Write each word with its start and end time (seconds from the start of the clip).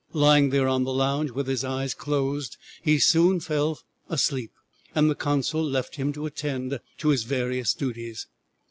Lying 0.13 0.49
there 0.49 0.67
on 0.67 0.83
the 0.83 0.91
lounge 0.91 1.29
with 1.29 1.45
his 1.45 1.63
eyes 1.63 1.93
closed, 1.93 2.57
he 2.81 2.97
soon 2.97 3.39
fell 3.39 3.79
asleep, 4.09 4.51
and 4.95 5.11
the 5.11 5.13
consul 5.13 5.63
left 5.63 5.95
him 5.97 6.11
to 6.13 6.25
attend 6.25 6.79
to 6.97 7.09
his 7.09 7.21
various 7.21 7.75
duties. 7.75 8.25